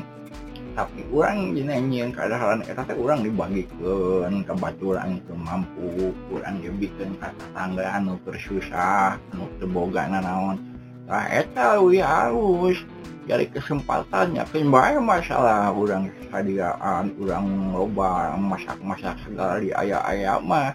[0.79, 1.59] tapi kurang
[2.95, 3.95] kurang dibagi ke
[4.47, 7.11] kebaturan ke mampu kurang jembi bikin
[7.51, 10.23] tanggaan susahbogaon
[11.99, 12.79] harus
[13.29, 20.75] dari kesempatannya pemba masalah u keshairaan kurang robba masak-masak segala di ayah-ayammah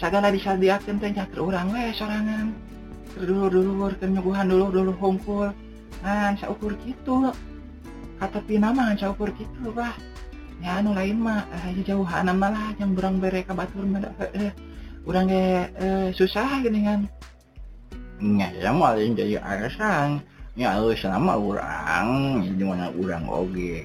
[0.00, 2.56] segala bisa diakan teh nyater orang we sorangan
[3.20, 5.52] dulur dulur kenyuguhan dulu dulur hongkul
[6.00, 7.28] ngan ukur gitu
[8.16, 9.92] kata pina mah saya ukur gitu bah
[10.64, 14.00] ya anu lain mah aja eh, jauh anak malah yang berang bere ka batur mah
[14.24, 14.52] eh, eh,
[15.04, 17.00] urang ge eh, susah gini kan
[18.24, 20.24] nya ya malah jadi alasan
[20.56, 22.08] ya alasan orang urang
[22.56, 23.84] gimana urang oge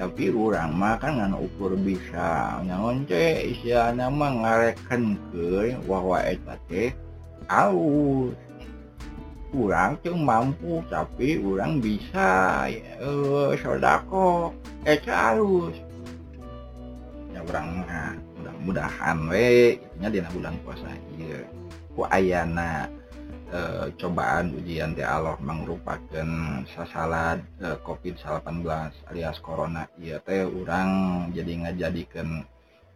[0.00, 6.16] Eh, tapi rurang makan nga ukur bisanyance isnya mengarekan ke wa
[9.52, 14.56] kurang cum maumpu tapi kurang bisa ehda kok
[17.36, 17.68] kurang
[18.40, 19.18] mudah-mudahan
[20.00, 22.86] wanya bulan puasaana
[23.50, 23.60] e,
[23.98, 28.62] cobaan ujian di Allah mengrupakan sasalat e, eh, covid 19
[29.10, 30.90] alias corona iya teh orang
[31.34, 32.46] jadi ngajadikan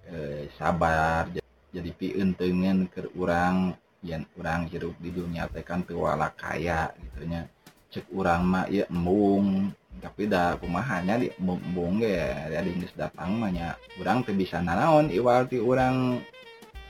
[0.09, 1.29] e, eh, sabar
[1.75, 3.75] jadi piuntungan ke orang
[4.05, 7.51] yang orang hidup di dunia teh kan tuwala kaya gitu nya
[7.95, 9.71] cek orang mah ya embung
[10.03, 15.47] tapi dah kumahannya di embung ya jadi datang mah ya orang tuh bisa nanaon iwal
[15.47, 16.19] ti orang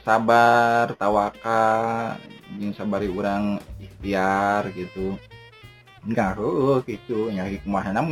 [0.05, 2.21] sabar tawakah
[2.77, 5.17] sabar kurangrangkhtiar gitu
[6.05, 6.37] nggak
[6.85, 8.05] itunya hikmahnya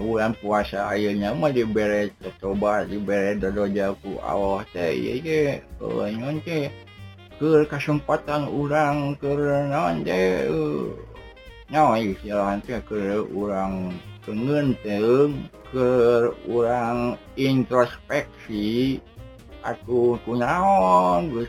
[0.00, 2.56] u ke puasa airnya mau diberreco
[3.36, 6.24] diku
[7.40, 10.96] ke kesempatan urang keren non kerang
[14.80, 15.32] peng
[15.70, 15.86] ke
[16.52, 19.09] urang introspeksi itu
[19.60, 21.46] aku tun naongue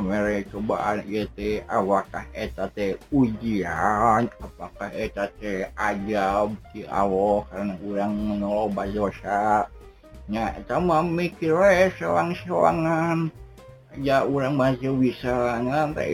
[0.00, 2.66] me cobaan GT awakah eta
[3.12, 8.14] ujian Apakah eteta ajab siwo karena kurang
[8.72, 13.28] basanya sama mikirre sowangangan
[13.92, 16.08] aja urang ba bisa ngannta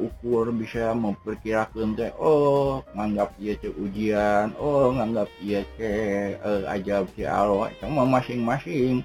[0.00, 6.32] ukur bisa memperkirakan teO oh, nganggap GT ujian Oh nganggap Y eh,
[6.64, 7.28] ajab si
[7.84, 9.04] sama masing-masing.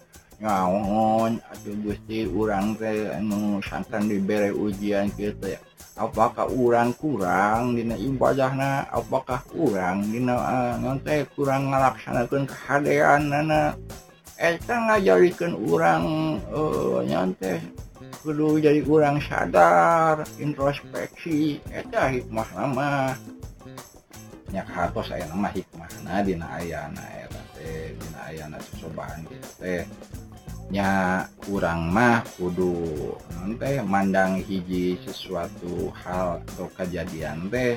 [0.41, 0.73] mau
[1.85, 2.73] gustir kurang
[3.21, 5.53] mensankan diberre ujian gitu
[5.93, 7.85] apa orang kurang Di
[8.17, 10.01] wajahna apa kurang
[11.37, 13.29] kurang melaksanakan kehaan
[14.89, 17.61] ngajarikan orangrang eh, nyante
[18.25, 23.13] geduh jadi kurang sadar introspeksi hikmahlamanya
[24.57, 25.21] eh, saya
[25.53, 26.89] hikmah Di aya
[28.81, 28.87] so
[31.43, 32.71] kurang mah kudu
[33.91, 37.75] mandang hiji sesuatu hal atau kejadian teh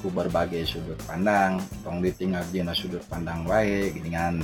[0.00, 3.60] ku berbagai sudut pandang tong ditinggal jena sudut pandang wa
[3.92, 4.40] dengan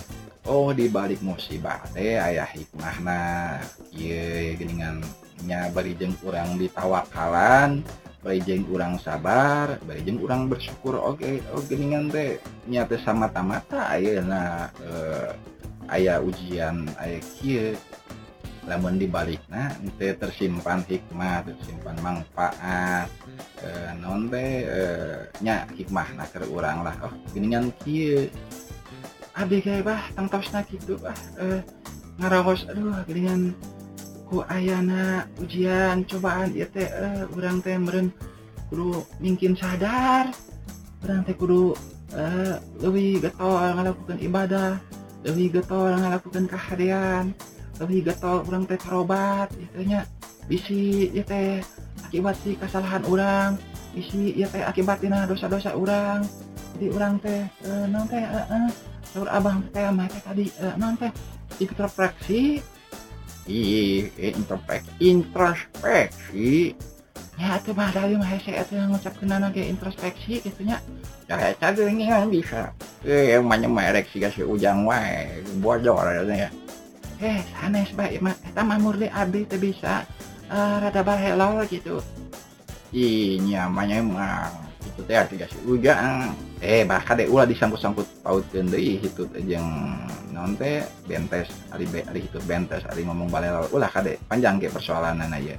[0.47, 3.59] Oh dibalik musibah teh ayaah hikmah Nah
[3.91, 7.83] ye dengannya bejen kurang ditawa kalan
[8.23, 8.39] be
[8.69, 14.23] kurang sabar be kurang bersyukur Oke Ohan tehnyaa mata-mata kita
[15.91, 16.91] ayaah ujian
[18.67, 23.07] lemon dibalik nah tersimpan hikmah tersimpan manfaat
[23.63, 27.47] eh, nonnya eh, hikmah naker urang lahngkap oh, eh,
[34.67, 36.49] ngana ujian cobaan
[38.67, 40.27] kurangkin sadar
[40.99, 41.23] ber
[42.83, 44.81] lebih melakukan ibadah
[45.27, 47.25] lebih getol ngelakukan keharian,
[47.83, 50.07] lebih getol orang teh tarobat itunya
[50.47, 51.59] bisi ya teh
[52.07, 53.51] akibat si kesalahan orang
[53.91, 56.23] bisi ya teh akibat tina dosa-dosa orang
[56.79, 58.39] jadi orang teh e, non teh e,
[59.19, 61.11] e, abang teh sama teh tadi e, non teh
[61.59, 62.63] introspeksi
[63.51, 63.63] i
[64.19, 66.75] introspek introspeksi
[67.37, 70.81] ya itu mah dari mah saya itu yang ngucapkan anak ke introspeksi nya
[71.29, 72.61] ya cari ini kan bisa
[73.05, 76.01] eh yang banyak mah ereksi kasih ujang wae bodoh
[76.33, 76.49] ya
[77.21, 80.09] eh sanes ya, mah kita mah murni abdi itu bisa
[80.49, 82.01] uh, rada bahelol gitu
[82.89, 84.49] iya banyak emang ah,
[84.89, 86.33] itu teh arti kasih ujang
[86.65, 89.93] eh bahkan deh ulah disangkut-sangkut pautkeun deui itu jeung
[90.33, 95.29] naon teh bentes ari ari itu bentes ari ngomong balelol ulah kade panjang ke persoalanan
[95.37, 95.59] aja ya.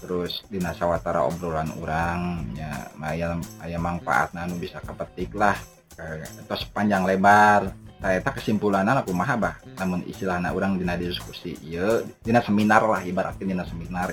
[0.00, 5.60] terus Dinaswatara obroran- urangnya maym ayam manfaat nanti bisa kepetiklah
[6.48, 7.68] atau panjang lebar
[8.00, 11.76] saya tak kesimpulan aku mabah namun istilah na orang Di did diskusi y
[12.24, 14.08] Di seminar lah hibarhati seminar seminar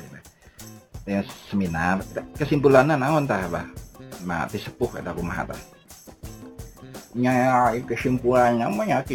[2.36, 3.72] kesimpulan nawantahah
[4.28, 5.56] mati sepuh aku manya
[7.88, 9.08] kesimpulannya meyak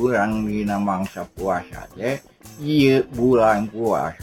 [0.00, 1.62] urang Minm mangsa puas
[2.56, 4.16] y bulan kuas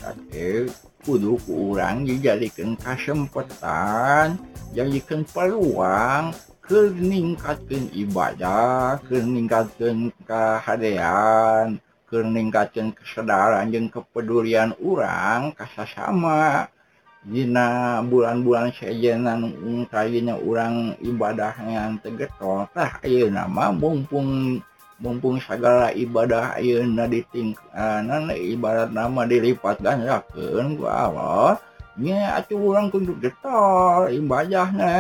[1.04, 4.40] kurangrang dijali ke kasempatan
[4.72, 6.32] jadikan peluang
[6.64, 16.72] keringkat ke ibadah keringkatenkahadean keringkaten kesedaran jeung kepedurian urang kasasama
[17.28, 19.52] ina bulan-bulan sayajenan
[19.92, 24.20] tadinya urang ibadah yang tegetotahhir nama muung ke
[25.04, 31.60] pmpung segala ibadah Ayu ditingnek ibarat nama dilipatatkan guauh
[32.00, 34.92] u de ibajahnya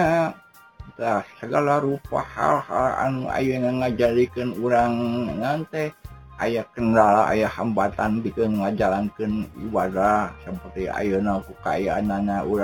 [1.39, 5.95] segala rupa hal-halan Ayo ngajarikan urangngannti
[6.43, 9.23] ayaah kendala ayaah hambatan bikin ngajalan ke
[9.63, 12.59] ibadah seperti Ayu naukanya u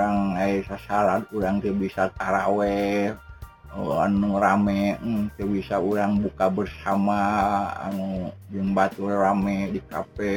[0.84, 2.76] sarat kurang ke bisatarawe
[3.16, 3.28] ke
[3.76, 7.18] anu rame hmm, bisa urang buka bersama
[7.84, 10.36] anu jumbatul rame di cafe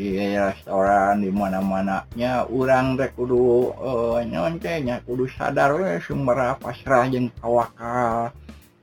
[0.00, 3.74] I restoran dimana-mannya urang Re Kudu
[4.24, 8.30] nyoncenya kudus sadar oleh Suumber pasrah jengkawaka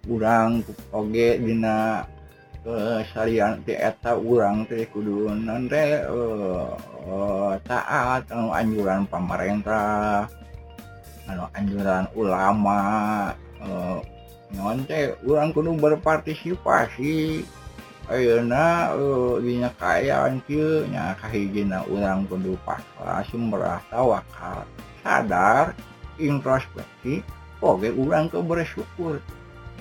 [0.05, 0.61] urang
[0.93, 2.11] koge jenak
[2.61, 10.27] ke sekaliarianta urang teh Kudu eh, nanti eh, saat eh, anjuran pamarentra
[11.25, 12.79] kalau anjuran ulama
[13.33, 13.99] ya Eh,
[14.85, 17.41] tek urangung berpartisipasi
[18.07, 24.63] Aunanya kayakannya urangdu wakal
[25.03, 25.75] sadar
[26.15, 27.19] introspeksi
[27.59, 29.19] Oke ulang ke bersyukur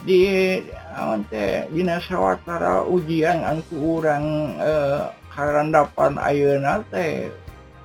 [0.03, 4.25] diwatara ujian angku urang
[4.59, 7.29] eh, karena dapat Ayeuna teh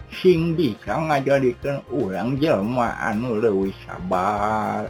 [0.10, 4.90] singmbi Kajakan ulang Jemaanul wis sabar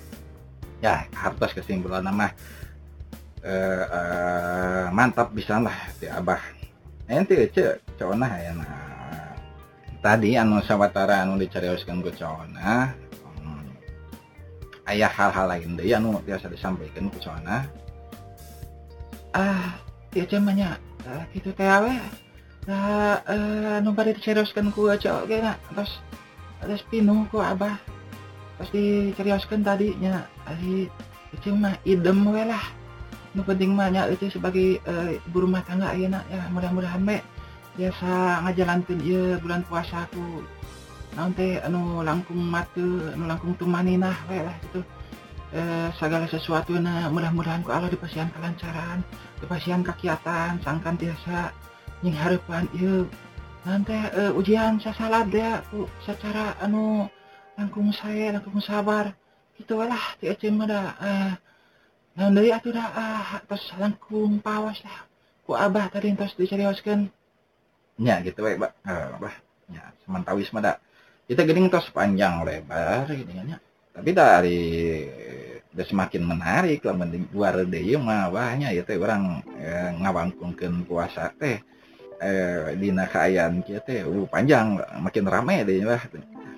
[0.81, 2.33] ya hartos kesimpulan nama
[3.45, 6.41] eh, uh, mantap bisa lah di abah
[7.05, 9.37] nanti aja ya, cona ya nah
[10.01, 12.97] tadi anu sawatara anu dicarioskan ke cona
[13.45, 13.65] hmm.
[14.89, 17.57] ayah hal-hal lain deh anu biasa disampaikan cowok cona
[19.37, 19.77] ah
[20.09, 20.67] dia ya, cemanya
[21.05, 21.93] ah, gitu teh awe
[22.73, 25.61] ah, uh, anu bari dicarioskan ku cok nak.
[25.69, 25.91] terus
[26.61, 27.77] terus pinu ku abah
[28.61, 30.85] pasti cerioskan tadinya asli
[31.33, 32.61] itu mah idem we lah
[33.33, 37.17] nu penting mah nya itu sebagai uh, ibu rumah tangga ya nak ya mudah-mudahan we
[37.81, 40.45] biasa ngajalankan ya bulan puasa aku
[41.17, 44.79] nanti anu langkung matu anu langkung tumaninah we lah itu
[45.57, 48.99] eh, segala sesuatu nah mudah-mudahan ku Allah dipasihan kelancaran
[49.41, 51.49] dipasihan kegiatan sangkan biasa
[52.05, 53.07] yang harapan iya
[53.65, 57.07] nanti eh, ujian saya salah deh ya aku secara anu
[57.59, 59.11] langkung saya langkung sabar
[59.59, 60.85] itu lah ti aceh mah dah
[62.15, 64.99] uh, dari atu dah uh, eh, terus langkung pawas lah
[65.45, 66.99] ku abah tadi terus dicari dicarioskan
[68.01, 69.35] nya gitu ya pak eh, abah
[69.69, 70.77] ya nya semantawis dah
[71.27, 73.59] kita gini terus panjang lebar gitu nya kan,
[74.01, 74.61] tapi dari
[75.71, 81.31] udah semakin menarik lah mending luar deh mah bahnya ya teh orang eh, ngawangkungkan kuasa
[81.37, 81.61] teh
[82.19, 86.19] eh, dina kayaan kita teh uh, panjang makin ramai deh lah ya,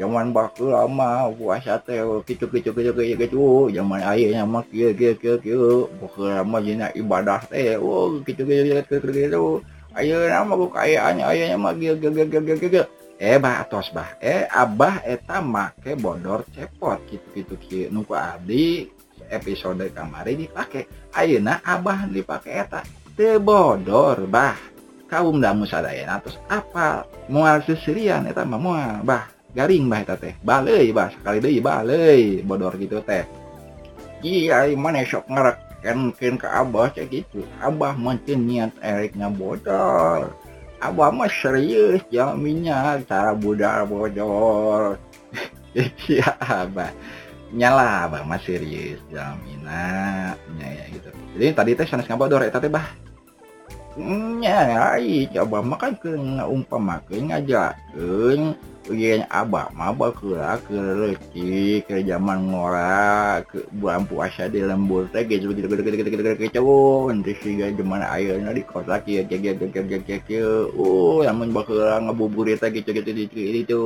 [0.00, 5.12] zaman baku lama puasa teh gitu gitu gitu gitu gitu zaman ayahnya mah kia kia
[5.12, 5.60] kia kia
[6.00, 9.44] baku lama jina ibadah teh oh gitu gitu gitu gitu gitu
[9.92, 12.84] ayo nama ku kayaannya ayahnya mah kia kia kia kia kia kia
[13.20, 18.88] eh bah atos bah eh abah eta make bodor cepot gitu gitu kia nuku abdi
[19.28, 22.80] episode kamari dipakai ayeuna abah dipakai eta
[23.12, 24.56] teu bodor bah
[25.12, 30.34] kaum damu sadayana terus apa mual seserian eta mah mual bah garing bah eta teh
[30.46, 33.26] baleuy bah sekali deui baleuy bodor gitu teh
[34.22, 40.30] iya mana sok ngareken ke abah cek gitu abah mancen niat eriknya bodor
[40.78, 44.82] abah mah serius jaminnya cara budal bodor
[46.06, 46.94] iya abah
[47.50, 52.70] nyala abah mah serius jamina ya, ya gitu jadi tadi teh sanes ngabodor eta teh
[52.70, 52.86] bah
[53.98, 56.14] nyai coba makan ke
[56.46, 58.54] umpamakeun ngajakeun
[58.90, 65.22] Ujian abah abah bakula ke leci ke zaman ngora ke bulan puasa di lembur teh
[65.30, 66.74] gitu gitu gitu gitu gitu gitu gitu
[67.06, 71.22] nanti sih gak zaman ayeuna di kota kia kia kia kia kia kia kia uh
[71.22, 73.82] namun bakula ngabuburit teh gitu gitu gitu itu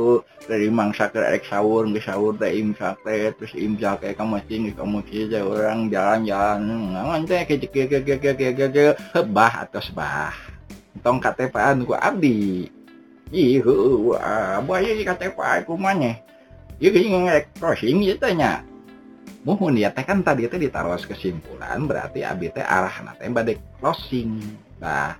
[0.48, 4.56] dari mangsa ke erek sahur ke sahur teh imsak teh terus imsak teh kamu sih
[4.56, 6.60] nggak kamu sih orang jalan jalan
[6.96, 8.88] nangan teh kia kia kia kia kia kia kia
[9.28, 10.32] bah atau sebah
[11.04, 12.72] tongkat teh anu abdi
[13.34, 13.98] Ihu,
[14.62, 16.14] buaya di kata pak mana?
[16.78, 18.62] Ya, gini ngelek crossing ya tanya.
[19.42, 24.38] Mohon ya teh tadi itu ditaruh kesimpulan berarti abt arah nanti yang dek crossing.
[24.78, 25.18] Nah,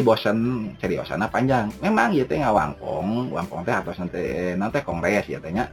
[0.00, 4.22] bosan cari osana panjang memang ya ya ngawangkong wangkong teh atau nanti
[4.56, 5.68] nanti kongres ya tanya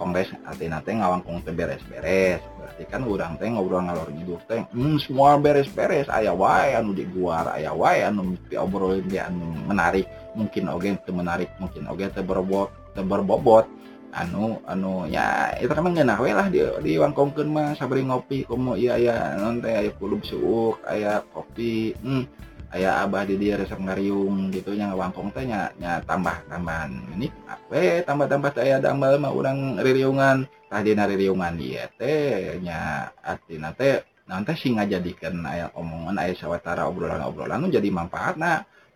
[0.00, 4.96] kongres nanti nanti ngawangkong teh beres-beres berarti kan urang teh ngobrol ngalor ngidur teh hmm,
[5.04, 10.68] semua beres-beres ayah wae anu di guar ayah wae anu obrolin dia anu menarik mungkin
[10.68, 12.68] oge itu menarik mungkin oge okay, itu berbobot
[12.98, 13.66] berbobot
[14.12, 18.72] anu anu ya itu kan nggak we lah di di wangkongkeun mah sabri ngopi komo
[18.74, 19.90] iya iya nanti teh aya
[20.24, 22.24] suuk ayah kopi hmm
[22.72, 25.68] ayah abah di dia resep ngariung gitu nya wangkong teh nya,
[26.08, 27.28] tambah tambahan ini
[27.68, 33.76] we tambah tambah saya damel mah urang ririungan tadi nah, ririungan dia teh nya artina
[33.76, 38.64] teh nanti sih jadikan aya omongan ayah sawatara obrolan obrolan jadi manfaat nah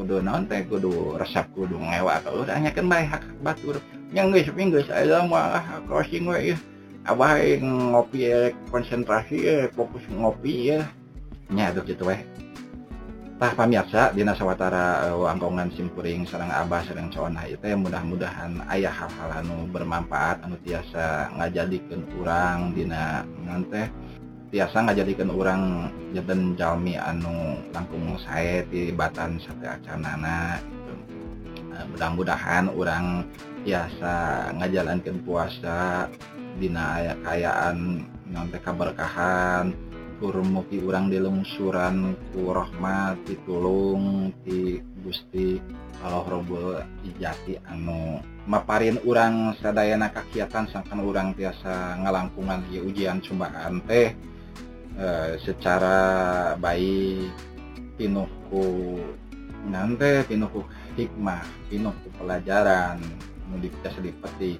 [0.00, 3.76] kudu naon teh kudu resep kudu ngelewa kalau udah nyakan baik hak hak batur
[4.16, 6.56] yang guys pinggir saya mah ah, ah, crossing gue ya
[7.08, 7.36] abah
[7.92, 10.88] ngopi ya, konsentrasi ya, fokus ngopi ya
[11.52, 12.20] nyaduk gitu weh
[13.40, 18.92] tah pamirsa dina sawatara uh, angkongan simpuring serang abah serang conah itu ya mudah-mudahan ayah
[18.92, 23.64] hal-hal anu bermanfaat anu tiasa ngajadikeun urang dina ngan
[24.50, 25.62] biasa ngajaikan orang
[26.10, 26.22] Je
[26.58, 30.94] Jami Anu Laungaitibatan Sacanana itu
[31.94, 33.06] berang-mudahan eh, orang
[33.62, 34.14] biasa
[34.58, 36.10] ngajalankan puasa
[36.58, 39.70] Diayakaanon kaberkahan
[40.18, 45.62] kuruki urang di lungsuran kurahhmat ditulung di Gusti
[46.02, 48.18] kalau robohjati anu
[48.50, 49.14] Maparin u
[49.62, 54.10] saddayana kakiatan sangkan orang tiasa ngalakungan ujian Sumpaampeh.
[54.98, 55.98] Eh, secara
[56.58, 57.30] baik
[57.94, 58.98] pinuku
[59.70, 60.66] nante pinuku
[60.98, 62.98] hikmah pinuku pelajaran
[63.46, 64.58] mudik selipati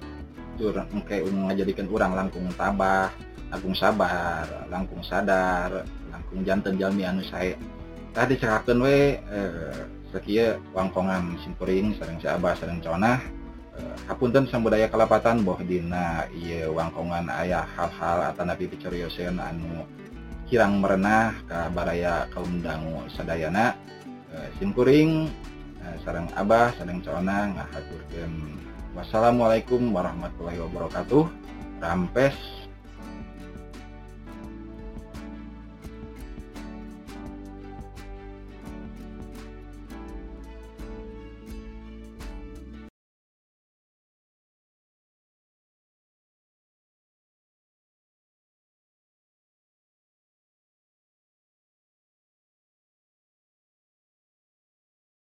[0.55, 3.11] curang engke umum ngajadikan orang langkung tabah
[3.51, 7.59] langkung sabar langkung sadar langkung jantan jalmi anu saya
[8.15, 9.79] tadi cerahkan we eh,
[10.15, 13.19] sekia wangkongan simpuring sering seabah sering conah
[13.75, 19.83] eh, hapunten sambudaya kelapatan boh dina iya wangkongan ayah hal-hal atau nabi picuriosen anu
[20.51, 23.71] kirang merenah ke baraya kaum dangu sadayana
[24.35, 25.31] e, simkuring
[25.79, 28.59] e, sarang Abah sarang Conang ngahaturkeun
[28.91, 31.23] wassalamualaikum warahmatullahi wabarakatuh
[31.79, 32.60] rampes